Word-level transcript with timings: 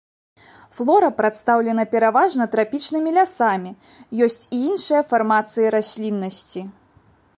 Флора 0.77 1.09
прадстаўлена 1.19 1.83
пераважна 1.93 2.47
трапічнымі 2.55 3.13
лясамі, 3.19 3.71
ёсць 4.27 4.41
і 4.45 4.57
іншыя 4.71 5.01
фармацыі 5.13 5.67
расліннасці. 5.77 6.61